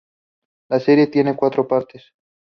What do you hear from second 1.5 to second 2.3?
partes.